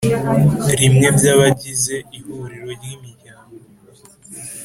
[0.79, 3.55] rimwe by abagize Ihuriro ry Imiryango